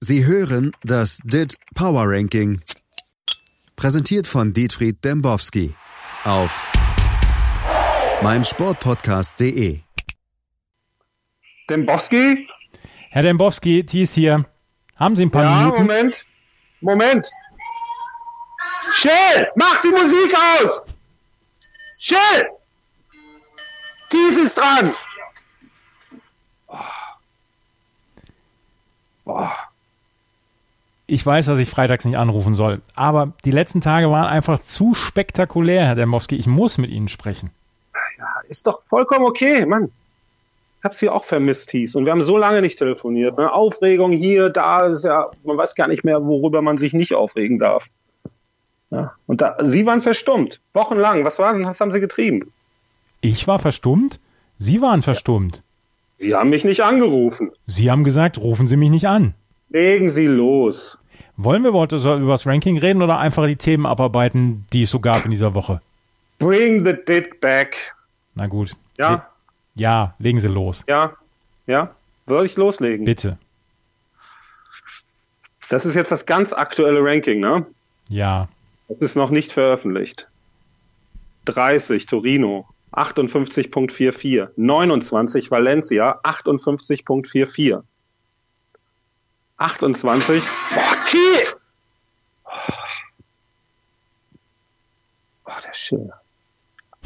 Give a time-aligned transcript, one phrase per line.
[0.00, 2.60] Sie hören das DIT Power Ranking.
[3.74, 5.74] Präsentiert von Dietfried Dembowski
[6.24, 6.50] auf
[8.22, 9.80] meinsportpodcast.de.
[11.68, 12.48] Dembowski?
[13.10, 14.44] Herr Dembowski, Thies hier.
[14.96, 15.82] Haben Sie ein paar Ja, Minuten?
[15.82, 16.26] Moment.
[16.80, 17.30] Moment.
[18.92, 20.82] Schill, mach die Musik aus!
[21.98, 22.46] Schill!
[24.10, 24.94] Thies ist dran!
[31.10, 34.92] Ich weiß, dass ich freitags nicht anrufen soll, aber die letzten Tage waren einfach zu
[34.92, 36.36] spektakulär, Herr Dembowski.
[36.36, 37.50] Ich muss mit Ihnen sprechen.
[38.18, 39.90] Ja, ist doch vollkommen okay, Mann.
[40.78, 41.96] Ich hab sie auch vermisst, Thies.
[41.96, 43.38] Und wir haben so lange nicht telefoniert.
[43.38, 43.50] Ne?
[43.50, 47.58] Aufregung hier, da, ist ja, man weiß gar nicht mehr, worüber man sich nicht aufregen
[47.58, 47.88] darf.
[48.90, 49.14] Ja.
[49.26, 50.60] Und da, Sie waren verstummt.
[50.74, 51.24] Wochenlang.
[51.24, 52.52] Was war denn, was haben Sie getrieben?
[53.22, 54.20] Ich war verstummt?
[54.58, 55.62] Sie waren verstummt.
[56.16, 57.50] Sie haben mich nicht angerufen.
[57.66, 59.34] Sie haben gesagt, rufen Sie mich nicht an.
[59.70, 60.98] Legen Sie los.
[61.36, 64.98] Wollen wir heute über das Ranking reden oder einfach die Themen abarbeiten, die es so
[65.00, 65.80] gab in dieser Woche?
[66.38, 67.94] Bring the dick back.
[68.34, 68.72] Na gut.
[68.98, 69.28] Ja,
[69.74, 70.84] Ja, legen Sie los.
[70.88, 71.12] ja,
[71.66, 71.94] ja.
[72.26, 73.04] Soll ich loslegen?
[73.04, 73.38] Bitte.
[75.70, 77.66] Das ist jetzt das ganz aktuelle Ranking, ne?
[78.08, 78.48] Ja.
[78.88, 80.28] Das ist noch nicht veröffentlicht.
[81.46, 84.48] 30 Torino, 58.44.
[84.56, 87.82] 29 Valencia, 58.44.
[89.58, 90.42] 28.
[90.74, 91.16] Boah, T!
[95.46, 96.12] Oh, der Schill.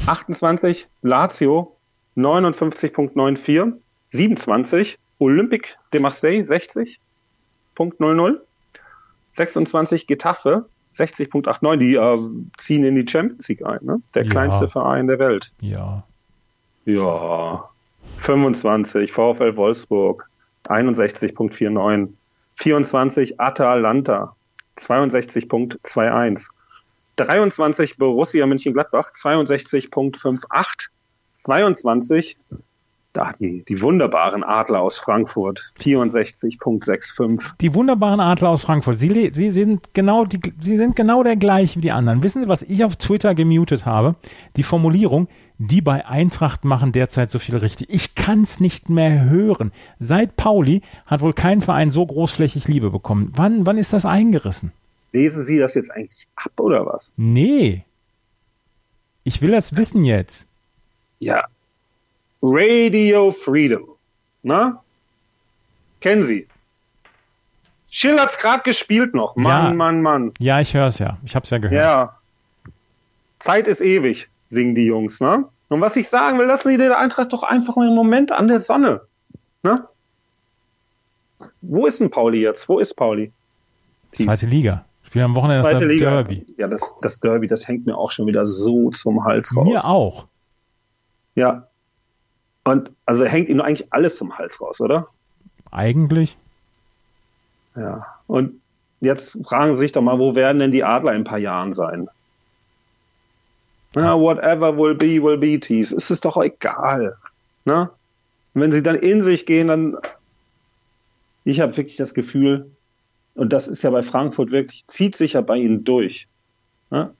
[0.05, 1.75] 28 Lazio,
[2.17, 3.73] 59.94.
[4.09, 8.39] 27 Olympique de Marseille, 60.00.
[9.31, 10.65] 26 Getafe,
[10.95, 11.77] 60.89.
[11.77, 12.17] Die äh,
[12.57, 14.01] ziehen in die Champions League ein, ne?
[14.13, 14.29] Der Ja.
[14.29, 15.51] kleinste Verein der Welt.
[15.61, 16.03] Ja.
[16.85, 17.67] Ja.
[18.17, 20.29] 25 VfL Wolfsburg,
[20.67, 22.09] 61.49.
[22.55, 24.35] 24 Atalanta,
[24.77, 26.49] 62.21.
[27.15, 30.89] 23 Borussia Mönchengladbach, 62.58.
[31.37, 32.37] 22
[33.13, 37.57] da die, die wunderbaren Adler aus Frankfurt, 64.65.
[37.61, 38.97] Die wunderbaren Adler aus Frankfurt.
[38.97, 42.23] Sie, sie, sind genau die, sie sind genau der gleiche wie die anderen.
[42.23, 44.15] Wissen Sie, was ich auf Twitter gemutet habe?
[44.57, 45.27] Die Formulierung,
[45.57, 47.89] die bei Eintracht machen derzeit so viel richtig.
[47.89, 49.71] Ich kann's nicht mehr hören.
[49.99, 53.31] Seit Pauli hat wohl kein Verein so großflächig Liebe bekommen.
[53.35, 54.71] Wann, wann ist das eingerissen?
[55.11, 57.13] Lesen Sie das jetzt eigentlich ab oder was?
[57.17, 57.85] Nee.
[59.23, 60.47] Ich will das wissen jetzt.
[61.19, 61.45] Ja.
[62.41, 63.83] Radio Freedom.
[64.41, 64.83] Na?
[66.01, 66.47] Kennen Sie?
[67.89, 69.35] Schill hat's gerade gespielt noch.
[69.35, 69.73] Mann, Ja.
[69.73, 70.31] Mann, Mann.
[70.39, 71.17] Ja, ich höre es ja.
[71.23, 71.75] Ich hab's ja gehört.
[71.85, 72.17] Ja.
[73.39, 75.45] Zeit ist ewig, singen die Jungs, ne?
[75.69, 78.47] Und was ich sagen will, lassen die der Eintracht doch einfach mal einen Moment an
[78.47, 79.01] der Sonne.
[79.63, 79.87] Ne?
[81.61, 82.69] Wo ist denn Pauli jetzt?
[82.69, 83.31] Wo ist Pauli?
[84.11, 84.27] Thies.
[84.27, 84.85] Zweite Liga.
[85.03, 86.09] Spielen am Wochenende Zweite das Liga.
[86.09, 86.45] Derby.
[86.57, 89.65] Ja, das, das Derby, das hängt mir auch schon wieder so zum Hals raus.
[89.65, 90.27] Mir auch.
[91.35, 91.67] Ja.
[92.63, 95.07] Und also hängt ihm eigentlich alles zum Hals raus, oder?
[95.71, 96.37] Eigentlich.
[97.75, 98.05] Ja.
[98.27, 98.61] Und
[99.01, 101.73] jetzt fragen Sie sich doch mal, wo werden denn die Adler in ein paar Jahren
[101.73, 102.09] sein?
[103.95, 105.91] Na, whatever will be, will be, Tees.
[105.91, 107.15] Es ist doch egal.
[107.65, 107.89] Ne?
[108.53, 109.97] Und wenn sie dann in sich gehen, dann.
[111.45, 112.71] Ich habe wirklich das Gefühl,
[113.35, 116.27] und das ist ja bei Frankfurt wirklich, zieht sich ja bei ihnen durch.
[116.89, 117.11] Ne?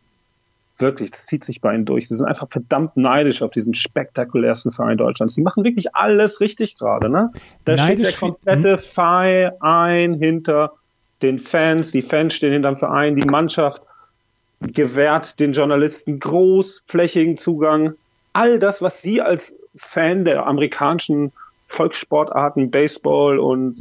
[0.80, 2.08] Wirklich, das zieht sich bei ihnen durch.
[2.08, 5.36] Sie sind einfach verdammt neidisch auf diesen spektakulärsten Verein Deutschlands.
[5.36, 7.10] Sie machen wirklich alles richtig gerade.
[7.10, 7.32] Ne?
[7.66, 10.74] Da steht Neidisch der wie- komplette Verein hinter
[11.22, 11.92] den Fans.
[11.92, 13.16] Die Fans stehen hinterm Verein.
[13.16, 13.82] Die Mannschaft
[14.68, 17.96] gewährt den Journalisten großflächigen Zugang.
[18.34, 21.32] All das, was Sie als Fan der amerikanischen
[21.68, 23.76] Volkssportarten, Baseball und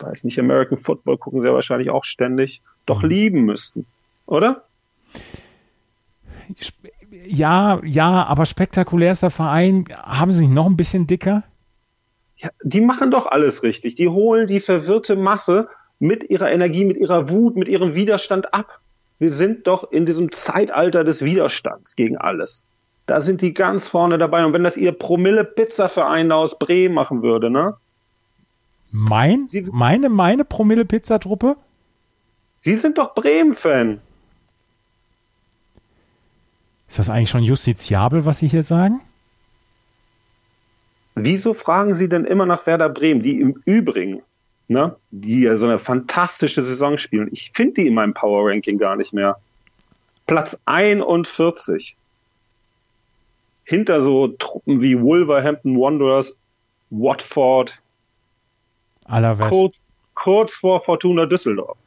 [0.00, 3.86] weiß nicht, American Football gucken Sie ja wahrscheinlich auch ständig, doch lieben müssten,
[4.26, 4.64] oder?
[7.26, 9.84] Ja, ja, aber spektakulärster Verein.
[9.96, 11.44] Haben Sie nicht noch ein bisschen dicker?
[12.36, 13.94] Ja, die machen doch alles richtig.
[13.94, 18.80] Die holen die verwirrte Masse mit ihrer Energie, mit ihrer Wut, mit ihrem Widerstand ab.
[19.18, 22.64] Wir sind doch in diesem Zeitalter des Widerstands gegen alles.
[23.06, 24.44] Da sind die ganz vorne dabei.
[24.44, 27.76] Und wenn das ihr Promille-Pizza-Verein aus Bremen machen würde, ne?
[28.90, 31.56] Mein, Sie- meine, meine Promille-Pizzatruppe?
[32.60, 34.00] Sie sind doch Bremen-Fan.
[36.88, 39.00] Ist das eigentlich schon justiziabel, was Sie hier sagen?
[41.16, 44.22] Wieso fragen Sie denn immer nach Werder Bremen, die im Übrigen,
[44.68, 47.28] ne, die ja so eine fantastische Saison spielen?
[47.32, 49.36] Ich finde die in meinem Power Ranking gar nicht mehr.
[50.26, 51.96] Platz 41.
[53.64, 56.38] Hinter so Truppen wie Wolverhampton Wanderers,
[56.90, 57.80] Watford,
[59.04, 59.50] Allerwest.
[59.50, 59.80] Cold,
[60.14, 61.78] kurz vor Fortuna Düsseldorf.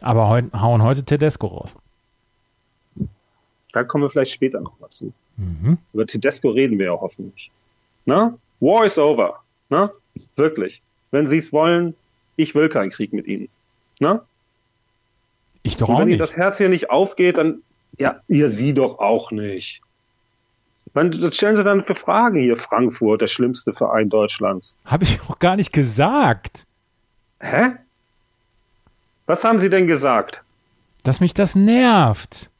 [0.00, 1.74] Aber heu, hauen heute Tedesco raus.
[3.72, 5.12] Da kommen wir vielleicht später noch mal zu.
[5.36, 5.78] Mhm.
[5.92, 7.50] Über Tedesco reden wir ja hoffentlich.
[8.04, 8.36] Na?
[8.60, 9.40] War is over.
[9.68, 9.90] Na?
[10.36, 10.82] Wirklich.
[11.14, 11.94] Wenn Sie es wollen,
[12.34, 13.48] ich will keinen Krieg mit Ihnen.
[14.00, 14.24] Na?
[15.62, 16.18] Ich doch Und auch wenn nicht.
[16.18, 17.62] Ihnen das Herz hier nicht aufgeht, dann,
[17.98, 19.80] ja, ihr Sie doch auch nicht.
[20.92, 22.56] Wann, was stellen Sie dann für Fragen hier?
[22.56, 24.76] Frankfurt, der schlimmste Verein Deutschlands.
[24.84, 26.66] Habe ich auch gar nicht gesagt,
[27.38, 27.76] Hä?
[29.26, 30.42] Was haben Sie denn gesagt?
[31.04, 32.50] dass mich das nervt.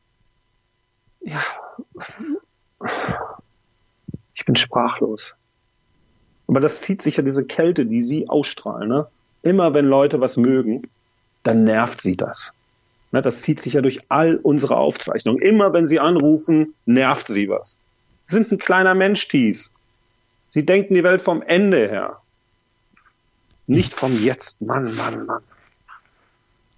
[4.34, 5.34] Ich bin sprachlos.
[6.46, 8.88] Aber das zieht sich ja diese Kälte, die Sie ausstrahlen.
[8.88, 9.06] Ne?
[9.43, 10.82] Immer wenn Leute was mögen,
[11.43, 12.52] dann nervt sie das.
[13.12, 13.23] Ne?
[13.23, 15.41] Das zieht sich ja durch all unsere Aufzeichnungen.
[15.41, 17.79] Immer wenn Sie anrufen, nervt Sie was.
[18.26, 19.70] Sie sind ein kleiner Mensch, Thies.
[20.49, 22.20] Sie denken die Welt vom Ende her.
[23.67, 24.62] Nicht vom Jetzt.
[24.62, 25.43] Mann, Mann, Mann.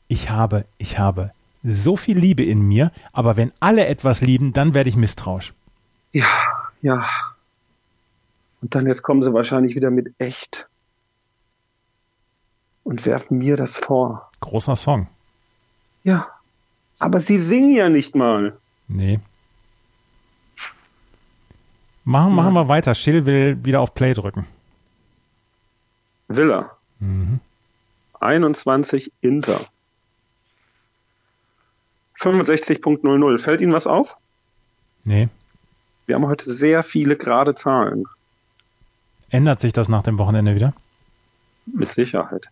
[0.08, 1.32] Ich habe, ich habe
[1.62, 5.52] so viel Liebe in mir, aber wenn alle etwas lieben, dann werde ich misstrauisch.
[6.12, 6.26] Ja,
[6.80, 7.06] ja.
[8.66, 10.66] Und dann jetzt kommen sie wahrscheinlich wieder mit echt
[12.82, 14.28] und werfen mir das vor.
[14.40, 15.06] Großer Song.
[16.02, 16.26] Ja,
[16.98, 18.54] aber sie singen ja nicht mal.
[18.88, 19.20] Nee.
[22.02, 22.96] Machen, machen wir weiter.
[22.96, 24.48] Schill will wieder auf Play drücken.
[26.26, 26.76] Villa.
[28.18, 29.60] 21 Inter.
[32.18, 33.38] 65.00.
[33.38, 34.16] Fällt Ihnen was auf?
[35.04, 35.28] Nee.
[36.06, 38.06] Wir haben heute sehr viele gerade Zahlen.
[39.30, 40.72] Ändert sich das nach dem Wochenende wieder?
[41.66, 42.48] Mit Sicherheit.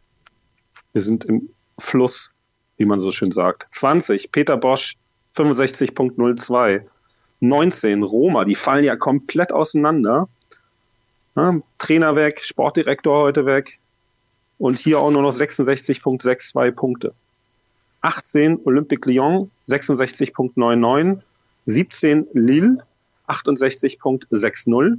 [0.93, 2.33] Wir sind im Fluss,
[2.77, 3.67] wie man so schön sagt.
[3.73, 4.97] 20, Peter Bosch,
[5.37, 6.83] 65.02.
[7.41, 10.29] 19, Roma, die fallen ja komplett auseinander.
[11.37, 13.81] Ja, Trainer weg, Sportdirektor heute weg.
[14.59, 17.13] Und hier auch nur noch 66.62 Punkte.
[18.03, 21.21] 18, Olympique Lyon, 66.99.
[21.67, 22.85] 17, Lille,
[23.27, 24.99] 68.60.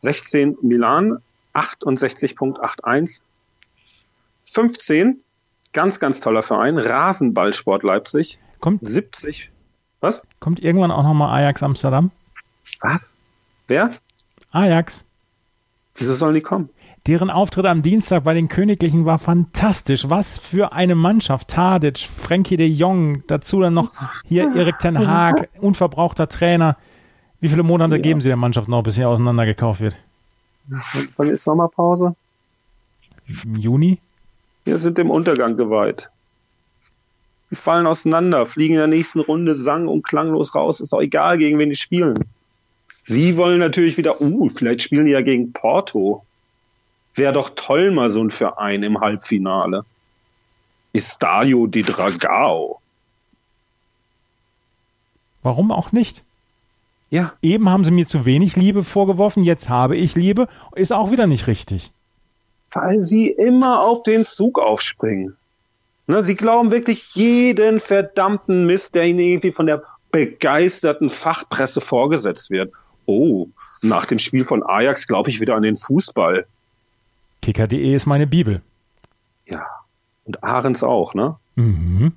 [0.00, 1.18] 16, Milan,
[1.54, 3.20] 68.81.
[4.42, 5.22] 15,
[5.72, 9.50] ganz, ganz toller Verein, Rasenballsport Leipzig, Kommt, 70.
[10.00, 10.22] Was?
[10.40, 12.10] kommt irgendwann auch nochmal Ajax Amsterdam?
[12.80, 13.14] Was?
[13.68, 13.90] Wer?
[14.50, 15.04] Ajax.
[15.94, 16.70] Wieso sollen die kommen?
[17.06, 20.08] Deren Auftritt am Dienstag bei den Königlichen war fantastisch.
[20.08, 21.48] Was für eine Mannschaft.
[21.48, 23.92] Tadic, Frankie de Jong, dazu dann noch
[24.24, 26.76] hier Erik ten Haag, unverbrauchter Trainer.
[27.40, 28.02] Wie viele Monate Ja.
[28.02, 29.96] geben Sie der Mannschaft noch, bis hier auseinandergekauft wird?
[31.16, 32.14] Wann ist Sommerpause?
[33.44, 33.98] Im Juni?
[34.64, 36.10] Wir sind dem Untergang geweiht.
[37.50, 40.80] Die fallen auseinander, fliegen in der nächsten Runde sang- und klanglos raus.
[40.80, 42.24] Ist doch egal, gegen wen die spielen.
[43.06, 46.24] Sie wollen natürlich wieder, uh, vielleicht spielen die ja gegen Porto.
[47.14, 49.84] Wäre doch toll mal so ein Verein im Halbfinale.
[50.92, 52.80] Estadio de Dragao.
[55.42, 56.22] Warum auch nicht?
[57.10, 60.46] Ja, Eben haben Sie mir zu wenig Liebe vorgeworfen, jetzt habe ich Liebe.
[60.76, 61.90] Ist auch wieder nicht richtig.
[62.72, 65.36] weil sie immer auf den Zug aufspringen.
[66.06, 72.50] Ne, sie glauben wirklich jeden verdammten Mist, der ihnen irgendwie von der begeisterten Fachpresse vorgesetzt
[72.50, 72.72] wird.
[73.06, 73.46] Oh,
[73.82, 76.46] nach dem Spiel von Ajax glaube ich wieder an den Fußball.
[77.42, 78.60] Kicker.de ist meine Bibel.
[79.46, 79.66] Ja,
[80.24, 81.36] und Ahrens auch, ne?
[81.56, 82.12] Mhm.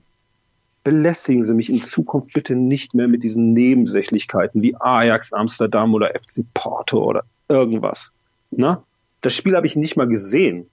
[0.83, 6.09] Belästigen Sie mich in Zukunft bitte nicht mehr mit diesen Nebensächlichkeiten wie Ajax Amsterdam oder
[6.09, 8.11] FC Porto oder irgendwas.
[8.51, 8.77] Ne?
[9.21, 10.69] Das Spiel habe ich nicht mal gesehen.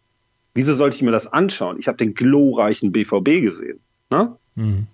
[0.53, 1.79] Wieso sollte ich mir das anschauen?
[1.79, 3.79] Ich habe den glorreichen BVB gesehen.
[4.11, 4.37] Ne?
[4.57, 4.87] Mhm.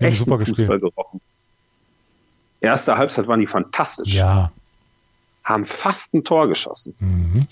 [0.00, 0.68] Ja, Echten super gespielt.
[0.68, 1.20] Fußball gerochen.
[2.62, 4.14] Erste Halbzeit waren die fantastisch.
[4.14, 4.50] Ja.
[5.44, 6.94] Haben fast ein Tor geschossen.
[6.98, 7.46] Mhm.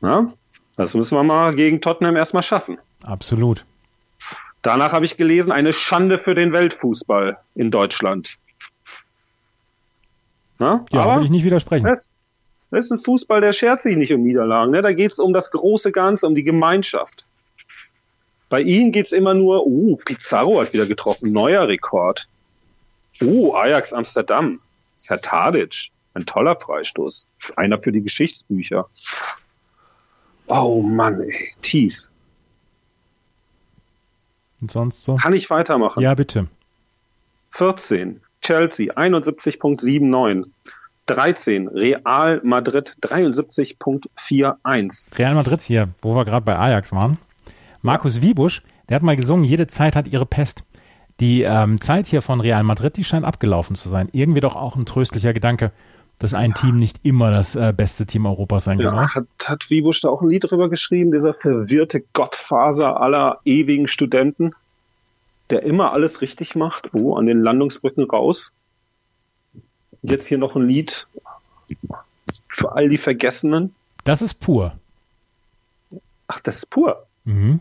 [0.00, 0.32] Ne?
[0.76, 2.78] Das müssen wir mal gegen Tottenham erstmal schaffen.
[3.04, 3.64] Absolut.
[4.62, 8.38] Danach habe ich gelesen, eine Schande für den Weltfußball in Deutschland.
[10.58, 10.84] Na?
[10.90, 11.86] Ja, Aber will ich nicht widersprechen.
[11.86, 12.12] das,
[12.70, 14.72] das ist ein Fußball, der schert sich nicht um Niederlagen.
[14.72, 14.82] Ne?
[14.82, 17.26] Da geht es um das große Ganze, um die Gemeinschaft.
[18.48, 22.28] Bei ihnen geht es immer nur, uh, Pizarro hat wieder getroffen, neuer Rekord.
[23.20, 24.60] Uh, Ajax Amsterdam,
[25.04, 27.26] Herr Tadic, ein toller Freistoß.
[27.56, 28.88] Einer für die Geschichtsbücher.
[30.46, 32.10] Oh Mann, ey, Thies.
[34.60, 35.16] Und sonst so?
[35.16, 36.02] Kann ich weitermachen?
[36.02, 36.46] Ja, bitte.
[37.50, 40.46] 14, Chelsea 71.79.
[41.08, 45.18] 13, Real Madrid 73.41.
[45.18, 47.16] Real Madrid hier, wo wir gerade bei Ajax waren.
[47.80, 50.64] Markus Wiebusch, der hat mal gesungen, jede Zeit hat ihre Pest.
[51.20, 54.10] Die ähm, Zeit hier von Real Madrid, die scheint abgelaufen zu sein.
[54.12, 55.72] Irgendwie doch auch ein tröstlicher Gedanke,
[56.18, 58.94] dass ein Team nicht immer das äh, beste Team Europas sein kann.
[58.94, 63.86] Ja, hat, hat Wiebusch da auch ein Lied drüber geschrieben, dieser verwirrte Gottfaser aller ewigen
[63.86, 64.52] Studenten,
[65.50, 68.52] der immer alles richtig macht, wo an den Landungsbrücken raus.
[70.02, 71.06] Jetzt hier noch ein Lied
[72.48, 73.74] für all die Vergessenen.
[74.04, 74.74] Das ist pur.
[76.26, 77.06] Ach, das ist pur.
[77.24, 77.60] Mhm.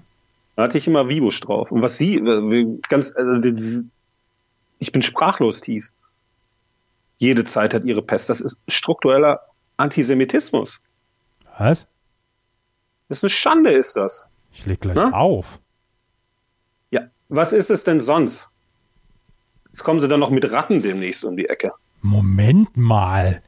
[0.56, 1.72] Da hatte ich immer Wiebusch drauf.
[1.72, 3.48] Und was sie, äh, ganz, also,
[4.80, 5.94] ich bin sprachlos, Thies.
[7.18, 8.30] Jede Zeit hat ihre Pest.
[8.30, 9.42] Das ist struktureller
[9.78, 10.80] Antisemitismus.
[11.58, 11.88] Was?
[13.10, 14.26] Das ist eine Schande, ist das.
[14.54, 15.12] Ich leg gleich Na?
[15.14, 15.60] auf.
[16.92, 18.48] Ja, was ist es denn sonst?
[19.70, 21.72] Jetzt kommen sie dann noch mit Ratten demnächst um die Ecke.
[22.02, 23.42] Moment mal.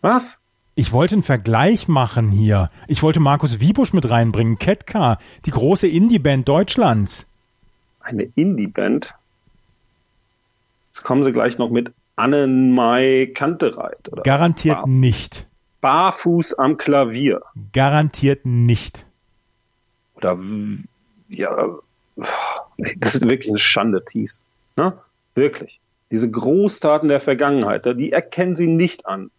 [0.00, 0.38] Was?
[0.74, 2.70] Ich wollte einen Vergleich machen hier.
[2.88, 4.58] Ich wollte Markus Wiebusch mit reinbringen.
[4.58, 7.30] Ketka, die große Indie-Band Deutschlands.
[8.00, 9.14] Eine Indie-Band?
[10.94, 14.08] Jetzt kommen sie gleich noch mit Annenmai Kantereit.
[14.12, 14.86] Oder Garantiert was?
[14.88, 15.46] nicht.
[15.80, 17.42] Barfuß am Klavier.
[17.72, 19.04] Garantiert nicht.
[20.14, 20.38] Oder,
[21.28, 21.78] ja,
[22.96, 24.44] das ist wirklich eine Schande, Thies.
[24.76, 24.96] Ne?
[25.34, 25.80] Wirklich.
[26.12, 29.32] Diese Großtaten der Vergangenheit, die erkennen sie nicht an.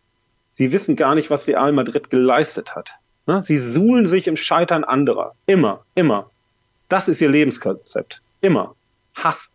[0.52, 2.96] Sie wissen gar nicht, was Real Madrid geleistet hat.
[3.28, 3.44] Ne?
[3.46, 5.36] Sie suhlen sich im Scheitern anderer.
[5.46, 6.30] Immer, immer.
[6.90, 8.22] Das ist ihr Lebenskonzept.
[8.42, 8.76] Immer.
[9.16, 9.54] Hass.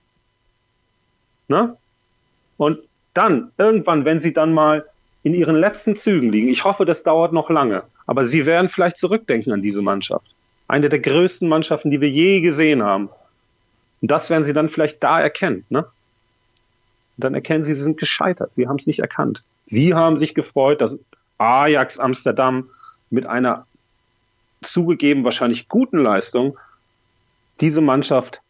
[1.46, 1.76] Ne?
[2.60, 2.78] Und
[3.14, 4.84] dann, irgendwann, wenn sie dann mal
[5.22, 8.98] in ihren letzten Zügen liegen, ich hoffe, das dauert noch lange, aber sie werden vielleicht
[8.98, 10.34] zurückdenken an diese Mannschaft.
[10.68, 13.08] Eine der größten Mannschaften, die wir je gesehen haben.
[14.02, 15.64] Und das werden sie dann vielleicht da erkennen.
[15.70, 15.84] Ne?
[15.84, 18.52] Und dann erkennen sie, sie sind gescheitert.
[18.52, 19.42] Sie haben es nicht erkannt.
[19.64, 20.98] Sie haben sich gefreut, dass
[21.38, 22.68] Ajax Amsterdam
[23.08, 23.66] mit einer
[24.62, 26.58] zugegeben wahrscheinlich guten Leistung
[27.62, 28.42] diese Mannschaft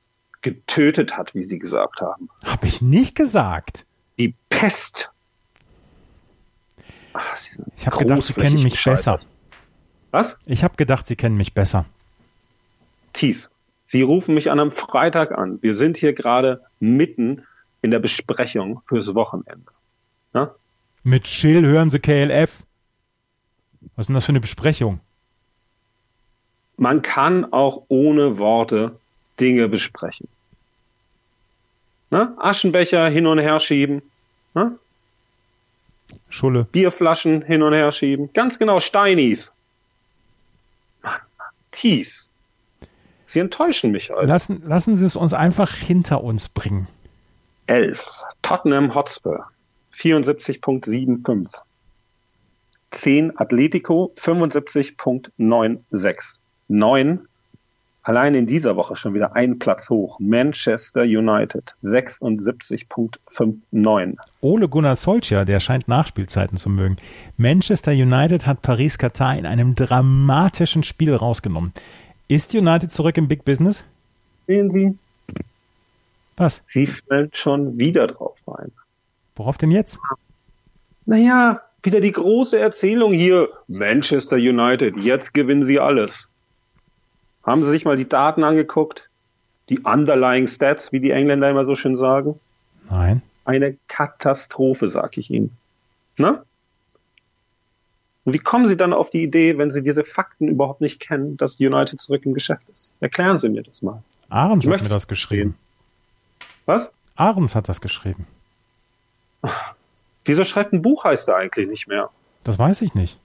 [0.42, 2.28] getötet hat, wie Sie gesagt haben.
[2.44, 3.84] Habe ich nicht gesagt
[4.60, 5.10] Pest.
[7.14, 7.38] Ach,
[7.78, 9.18] ich habe gedacht, Sie kennen mich besser.
[10.10, 10.36] Was?
[10.44, 11.86] Ich habe gedacht, Sie kennen mich besser.
[13.14, 13.50] Thies,
[13.86, 15.62] Sie rufen mich an einem Freitag an.
[15.62, 17.46] Wir sind hier gerade mitten
[17.80, 19.72] in der Besprechung fürs Wochenende.
[20.34, 20.54] Ja?
[21.04, 22.66] Mit Chill hören Sie KLF.
[23.96, 25.00] Was ist denn das für eine Besprechung?
[26.76, 29.00] Man kann auch ohne Worte
[29.40, 30.28] Dinge besprechen.
[32.10, 32.34] Ne?
[32.36, 34.02] Aschenbecher hin und her schieben.
[34.54, 34.78] Ne?
[36.28, 36.64] Schulle.
[36.64, 38.32] Bierflaschen hin und her schieben.
[38.32, 39.52] Ganz genau, Steinis.
[41.02, 41.20] Mann,
[41.72, 42.28] Thies.
[43.26, 44.26] Sie enttäuschen mich heute.
[44.26, 46.88] Lassen, lassen Sie es uns einfach hinter uns bringen.
[47.66, 48.24] 11.
[48.42, 49.46] Tottenham Hotspur.
[49.92, 51.54] 74.75.
[52.90, 53.38] 10.
[53.38, 54.12] Atletico.
[54.16, 56.40] 75.96.
[56.66, 57.28] 9.
[58.02, 60.18] Allein in dieser Woche schon wieder einen Platz hoch.
[60.20, 64.16] Manchester United 76.59.
[64.40, 66.96] Ole Gunnar Solskjaer, der scheint Nachspielzeiten zu mögen.
[67.36, 71.74] Manchester United hat Paris-Katar in einem dramatischen Spiel rausgenommen.
[72.26, 73.84] Ist United zurück im Big Business?
[74.46, 74.96] Sehen Sie.
[76.38, 76.62] Was?
[76.68, 78.72] Sie fällt schon wieder drauf rein.
[79.36, 80.00] Worauf denn jetzt?
[81.04, 83.50] Naja, wieder die große Erzählung hier.
[83.68, 86.29] Manchester United, jetzt gewinnen sie alles.
[87.44, 89.08] Haben Sie sich mal die Daten angeguckt?
[89.68, 92.38] Die underlying Stats, wie die Engländer immer so schön sagen?
[92.90, 93.22] Nein.
[93.44, 95.56] Eine Katastrophe, sag ich Ihnen.
[96.16, 96.42] Na?
[98.24, 101.36] Und wie kommen Sie dann auf die Idee, wenn Sie diese Fakten überhaupt nicht kennen,
[101.36, 102.90] dass United zurück im Geschäft ist?
[103.00, 104.02] Erklären Sie mir das mal.
[104.28, 105.56] Ahrens hat mir das geschrieben.
[106.66, 106.92] Was?
[107.16, 108.26] Ahrens hat das geschrieben.
[110.24, 112.10] Wieso schreibt ein Buchheister eigentlich nicht mehr?
[112.44, 113.18] Das weiß ich nicht.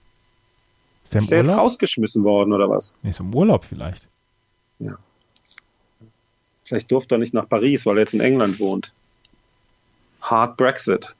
[1.06, 2.92] Ist der, ist der jetzt rausgeschmissen worden oder was?
[3.04, 4.08] Ist im Urlaub vielleicht.
[4.80, 4.98] Ja.
[6.64, 8.92] Vielleicht durfte er nicht nach Paris, weil er jetzt in England wohnt.
[10.20, 11.14] Hard Brexit.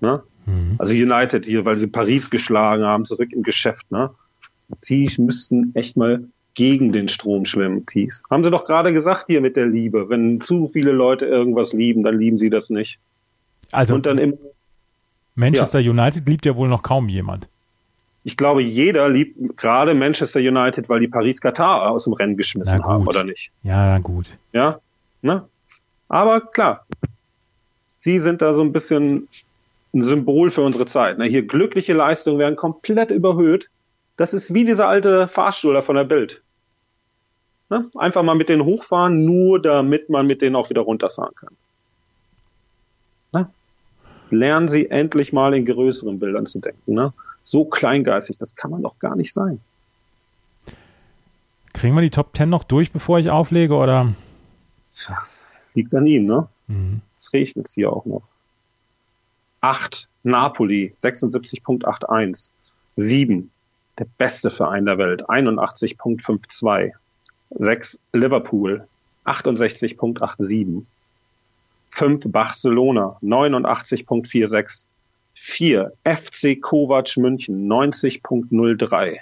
[0.00, 0.24] Ne?
[0.46, 0.74] Mhm.
[0.78, 3.88] Also United hier, weil sie Paris geschlagen haben, zurück im Geschäft.
[3.92, 4.10] Ne?
[4.80, 8.24] Sie müssten echt mal gegen den Strom schwimmen, Thies.
[8.30, 10.08] Haben sie doch gerade gesagt hier mit der Liebe.
[10.08, 12.98] Wenn zu viele Leute irgendwas lieben, dann lieben sie das nicht.
[13.70, 14.36] Also Und dann im,
[15.36, 15.92] Manchester ja.
[15.92, 17.48] United liebt ja wohl noch kaum jemand
[18.24, 23.06] ich glaube, jeder liebt gerade Manchester United, weil die Paris-Katar aus dem Rennen geschmissen haben,
[23.06, 23.50] oder nicht?
[23.62, 24.26] Ja, gut.
[24.52, 24.80] Ja,
[25.22, 25.48] ne?
[26.08, 26.86] Aber klar,
[27.86, 29.28] sie sind da so ein bisschen
[29.94, 31.18] ein Symbol für unsere Zeit.
[31.18, 31.26] Ne?
[31.26, 33.68] Hier glückliche Leistungen werden komplett überhöht.
[34.16, 36.42] Das ist wie dieser alte Fahrstuhl von der Bild.
[37.70, 37.84] Ne?
[37.96, 41.56] Einfach mal mit denen hochfahren, nur damit man mit denen auch wieder runterfahren kann.
[43.32, 43.50] Ne?
[44.30, 46.94] Lernen Sie endlich mal in größeren Bildern zu denken.
[46.94, 47.10] Ne?
[47.50, 48.38] So kleingeistig.
[48.38, 49.60] Das kann man doch gar nicht sein.
[51.72, 54.12] Kriegen wir die Top Ten noch durch, bevor ich auflege, oder?
[54.94, 55.18] Tja,
[55.74, 56.48] liegt an Ihnen, ne?
[56.66, 57.02] Mhm.
[57.16, 58.22] Es regnet hier auch noch.
[59.60, 62.50] 8 Napoli 76.81.
[62.96, 63.50] 7
[63.98, 66.92] der beste Verein der Welt 81.52.
[67.50, 68.86] 6 Liverpool
[69.24, 70.82] 68.87.
[71.90, 74.86] 5 Barcelona 89.46.
[75.40, 79.18] 4 FC Kovac München 90.03.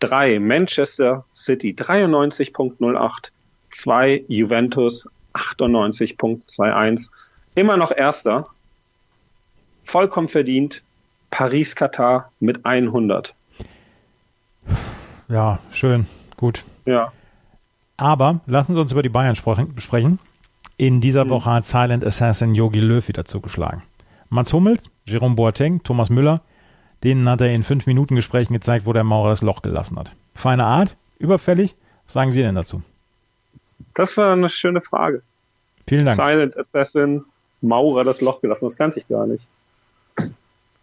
[0.00, 3.30] 3 Manchester City 93.08.
[3.70, 7.10] 2 Juventus 98.21.
[7.54, 8.44] Immer noch erster.
[9.84, 10.82] Vollkommen verdient.
[11.30, 13.34] Paris Katar mit 100.
[15.28, 16.64] Ja, schön, gut.
[16.84, 17.12] Ja.
[17.96, 20.18] Aber lassen Sie uns über die Bayern sprechen.
[20.76, 21.30] In dieser mhm.
[21.30, 23.82] Woche hat Silent Assassin Yogi Löw wieder zugeschlagen.
[24.28, 26.40] Mats Hummels, Jerome Boateng, Thomas Müller,
[27.04, 30.10] denen hat er in fünf Minuten Gesprächen gezeigt, wo der Maurer das Loch gelassen hat.
[30.34, 31.74] Feine Art, überfällig.
[32.04, 32.82] Was sagen Sie denn dazu?
[33.94, 35.22] Das war eine schöne Frage.
[35.86, 36.16] Vielen Dank.
[36.16, 37.24] Silent Assassin,
[37.60, 39.48] Maurer das Loch gelassen, das kann ich gar nicht.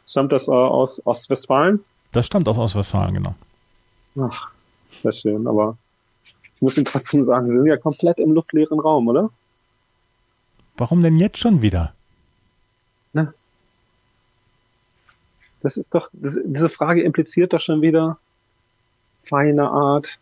[0.06, 1.80] Stammt das aus Ostwestfalen?
[2.12, 3.36] Das stammt aus Ostwestfalen, genau.
[4.20, 4.52] Ach,
[4.94, 5.78] sehr schön, aber
[6.56, 9.30] ich muss Ihnen trotzdem sagen, wir sind ja komplett im luftleeren Raum, oder?
[10.78, 11.94] Warum denn jetzt schon wieder?
[13.14, 13.34] Na,
[15.64, 18.18] das ist doch, das, diese Frage impliziert doch schon wieder
[19.24, 20.20] feine Art.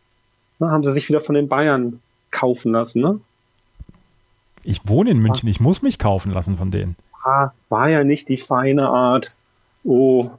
[0.59, 3.19] Na, haben sie sich wieder von den Bayern kaufen lassen, ne?
[4.63, 6.95] Ich wohne in München, ich muss mich kaufen lassen von denen.
[7.23, 9.35] Ah, war ja nicht die feine Art.
[9.83, 10.29] Oh,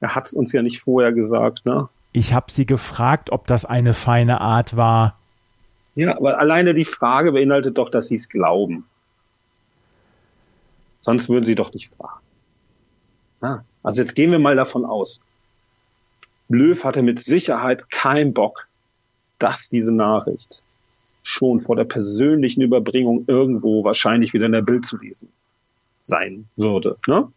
[0.00, 1.88] er hat es uns ja nicht vorher gesagt, ne?
[2.12, 5.16] Ich habe sie gefragt, ob das eine feine Art war.
[5.94, 8.84] Ja, aber alleine die Frage beinhaltet doch, dass sie es glauben.
[11.00, 12.20] Sonst würden sie doch nicht fragen.
[13.40, 15.20] Ah, also jetzt gehen wir mal davon aus.
[16.48, 18.68] Löw hatte mit Sicherheit keinen Bock,
[19.38, 20.62] dass diese Nachricht
[21.22, 25.28] schon vor der persönlichen Überbringung irgendwo wahrscheinlich wieder in der Bild zu lesen
[26.00, 26.96] sein würde.
[27.06, 27.30] Ne?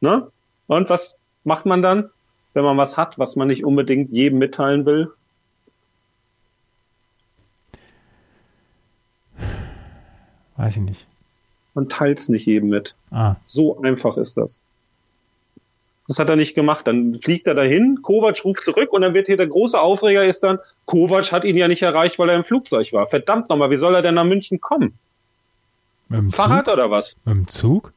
[0.00, 0.30] Ne?
[0.66, 2.10] Und was macht man dann,
[2.52, 5.12] wenn man was hat, was man nicht unbedingt jedem mitteilen will?
[10.56, 11.06] Weiß ich nicht.
[11.74, 12.94] Man teilt es nicht jedem mit.
[13.10, 13.36] Ah.
[13.46, 14.62] So einfach ist das.
[16.06, 16.86] Das hat er nicht gemacht.
[16.86, 20.40] Dann fliegt er dahin, Kovac ruft zurück und dann wird hier der große Aufreger ist
[20.40, 23.06] dann, Kovac hat ihn ja nicht erreicht, weil er im Flugzeug war.
[23.06, 24.98] Verdammt nochmal, wie soll er denn nach München kommen?
[26.08, 26.74] Mit dem Fahrrad Zug?
[26.74, 27.16] oder was?
[27.24, 27.92] Mit dem Zug?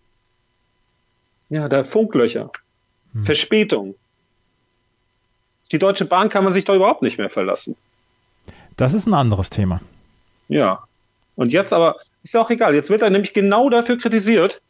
[1.50, 2.52] Ja, da Funklöcher.
[3.14, 3.24] Hm.
[3.24, 3.96] Verspätung.
[5.72, 7.76] Die Deutsche Bahn kann man sich doch überhaupt nicht mehr verlassen.
[8.78, 9.82] Das ist ein anderes Thema.
[10.48, 10.84] Ja.
[11.36, 14.62] Und jetzt aber, ist ja auch egal, jetzt wird er nämlich genau dafür kritisiert,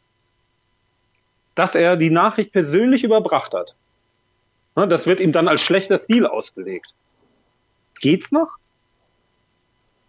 [1.56, 3.74] dass er die Nachricht persönlich überbracht hat.
[4.74, 6.94] Das wird ihm dann als schlechter Stil ausgelegt.
[8.00, 8.58] Geht's noch?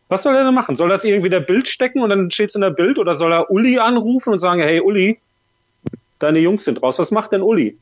[0.10, 0.76] Was soll er denn machen?
[0.76, 3.50] Soll das irgendwie der Bild stecken und dann steht's in der Bild oder soll er
[3.50, 5.20] Uli anrufen und sagen, hey Uli,
[6.20, 7.00] deine Jungs sind raus.
[7.00, 7.80] Was macht denn Uli?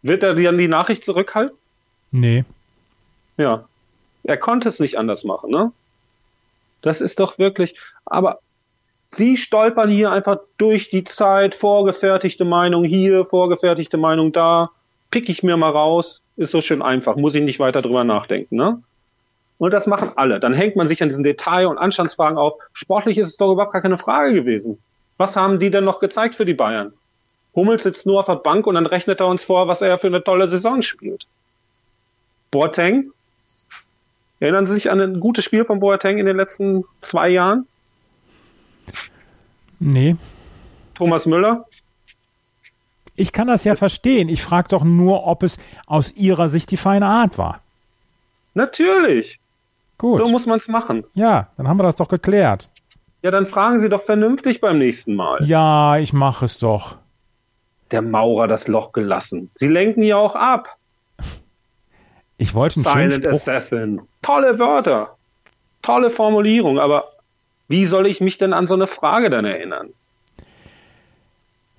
[0.00, 1.56] Wird er dann die Nachricht zurückhalten?
[2.10, 2.44] Nee.
[3.36, 3.68] Ja.
[4.22, 5.72] Er konnte es nicht anders machen, ne?
[6.84, 8.40] Das ist doch wirklich, aber
[9.06, 14.70] Sie stolpern hier einfach durch die Zeit, vorgefertigte Meinung hier, vorgefertigte Meinung da,
[15.10, 18.56] pick ich mir mal raus, ist so schön einfach, muss ich nicht weiter drüber nachdenken,
[18.56, 18.82] ne?
[19.58, 20.40] Und das machen alle.
[20.40, 22.54] Dann hängt man sich an diesen Detail- und Anstandsfragen auf.
[22.72, 24.78] Sportlich ist es doch überhaupt gar keine Frage gewesen.
[25.16, 26.92] Was haben die denn noch gezeigt für die Bayern?
[27.54, 30.08] Hummels sitzt nur auf der Bank und dann rechnet er uns vor, was er für
[30.08, 31.28] eine tolle Saison spielt.
[32.50, 33.12] Boateng?
[34.44, 37.66] Erinnern Sie sich an ein gutes Spiel von Boateng in den letzten zwei Jahren?
[39.78, 40.16] Nee.
[40.94, 41.64] Thomas Müller?
[43.16, 44.28] Ich kann das ja verstehen.
[44.28, 47.62] Ich frage doch nur, ob es aus Ihrer Sicht die feine Art war.
[48.52, 49.40] Natürlich.
[49.96, 50.20] Gut.
[50.20, 51.04] So muss man es machen.
[51.14, 52.68] Ja, dann haben wir das doch geklärt.
[53.22, 55.42] Ja, dann fragen Sie doch vernünftig beim nächsten Mal.
[55.42, 56.96] Ja, ich mache es doch.
[57.90, 59.50] Der Maurer das Loch gelassen.
[59.54, 60.76] Sie lenken ja auch ab.
[62.36, 64.02] Ich wollte einen Silent Assassin.
[64.22, 65.16] Tolle Wörter.
[65.82, 67.04] Tolle Formulierung, aber
[67.68, 69.90] wie soll ich mich denn an so eine Frage dann erinnern?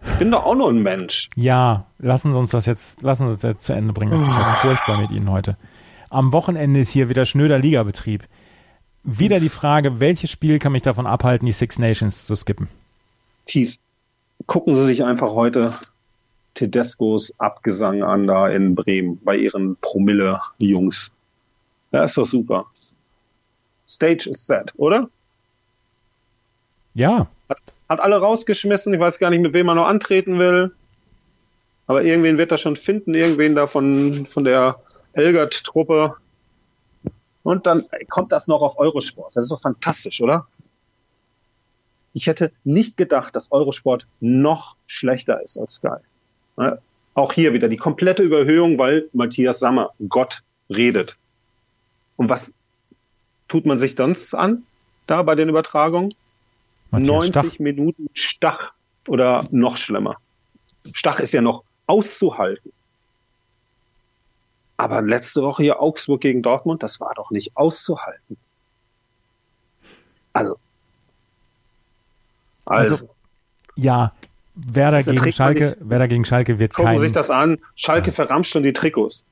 [0.04, 1.30] Ich bin doch auch nur ein Mensch.
[1.36, 4.12] Ja, lassen Sie uns das jetzt, lassen Sie uns jetzt zu Ende bringen.
[4.12, 5.58] Das ist ja furchtbar mit Ihnen heute.
[6.10, 8.24] Am Wochenende ist hier wieder schnöder Ligabetrieb.
[9.04, 12.70] Wieder die Frage, welches Spiel kann mich davon abhalten, die Six Nations zu skippen?
[13.46, 13.80] Thies,
[14.46, 15.74] gucken Sie sich einfach heute
[16.56, 21.12] Tedescos Abgesang an da in Bremen bei Ihren Promille-Jungs.
[21.92, 22.66] Ja, ist doch super.
[23.88, 25.10] Stage is set, oder?
[26.96, 27.28] Ja.
[27.50, 28.94] Hat, hat alle rausgeschmissen.
[28.94, 30.74] Ich weiß gar nicht, mit wem er noch antreten will.
[31.88, 34.80] Aber irgendwen wird er schon finden, irgendwen da von, von der
[35.14, 36.16] Elgert-Truppe.
[37.44, 39.36] Und dann kommt das noch auf Eurosport.
[39.36, 40.48] Das ist doch fantastisch, oder?
[42.14, 45.98] Ich hätte nicht gedacht, dass Eurosport noch schlechter ist als Sky.
[46.58, 46.78] Ja,
[47.14, 51.18] auch hier wieder die komplette Überhöhung, weil Matthias Sammer, Gott, redet.
[52.18, 52.54] Und was
[53.48, 54.64] tut man sich sonst an
[55.08, 56.14] da bei den Übertragungen?
[56.92, 57.60] Matthias 90 Stach.
[57.60, 58.74] Minuten Stach
[59.08, 60.18] oder noch schlimmer.
[60.94, 62.72] Stach ist ja noch auszuhalten.
[64.78, 68.38] Aber letzte Woche hier Augsburg gegen Dortmund, das war doch nicht auszuhalten.
[70.34, 70.58] Also.
[72.66, 73.10] Also, Also,
[73.76, 74.14] Ja,
[74.56, 76.98] Werder Also gegen Schalke, Werder gegen Schalke wird gucken kein.
[77.00, 77.60] Sie sich das an.
[77.76, 79.24] Schalke verramscht schon die Trikots.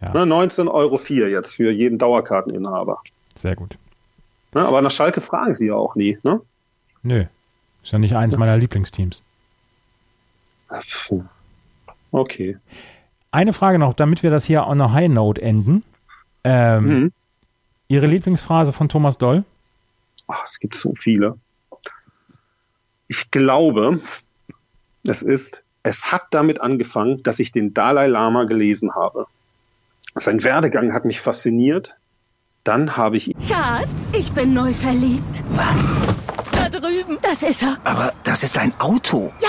[0.00, 0.12] Ja.
[0.14, 3.00] Ne, 19 Euro vier jetzt für jeden Dauerkarteninhaber.
[3.34, 3.76] Sehr gut.
[4.54, 6.18] Ne, aber nach Schalke fragen sie ja auch nie.
[6.22, 6.40] Ne?
[7.02, 7.24] Nö.
[7.82, 9.22] Ist ja nicht eins meiner Lieblingsteams.
[12.10, 12.56] Okay.
[13.30, 15.82] Eine Frage noch, damit wir das hier on a high note enden.
[16.44, 17.12] Ähm, Mhm.
[17.88, 19.44] Ihre Lieblingsphrase von Thomas Doll?
[20.26, 21.38] Ach, es gibt so viele.
[23.08, 23.98] Ich glaube,
[25.06, 29.26] es ist, es hat damit angefangen, dass ich den Dalai Lama gelesen habe.
[30.14, 31.96] Sein Werdegang hat mich fasziniert.
[32.64, 35.42] Dann habe ich Schatz, ich bin neu verliebt.
[35.50, 35.96] Was?
[36.52, 37.18] Da drüben.
[37.22, 37.78] Das ist er.
[37.82, 39.32] Aber das ist ein Auto.
[39.40, 39.48] Ja,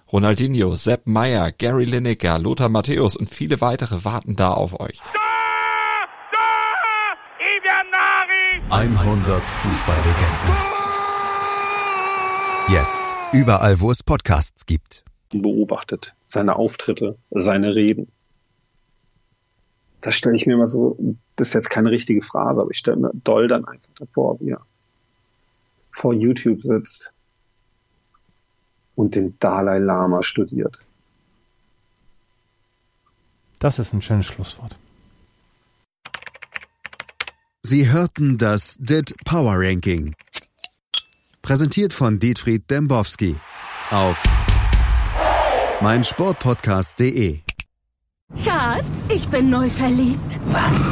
[0.11, 4.99] Ronaldinho, Sepp Meyer, Gary Lineker, Lothar Matthäus und viele weitere warten da auf euch.
[8.69, 10.55] 100 Fußballlegenden.
[12.67, 15.05] Jetzt überall, wo es Podcasts gibt.
[15.31, 18.11] beobachtet, seine Auftritte, seine Reden.
[20.01, 20.97] Da stelle ich mir mal so,
[21.37, 24.49] das ist jetzt keine richtige Phrase, aber ich stelle mir Doll dann einfach davor, wie
[24.49, 24.61] er
[25.93, 27.13] vor YouTube sitzt
[28.95, 30.85] und den Dalai Lama studiert.
[33.59, 34.75] Das ist ein schönes Schlusswort.
[37.63, 40.15] Sie hörten das DIT Power Ranking.
[41.41, 43.35] Präsentiert von Dietfried Dembowski
[43.91, 44.21] auf
[45.81, 47.39] meinsportpodcast.de.
[48.35, 50.39] Schatz, ich bin neu verliebt.
[50.47, 50.91] Was?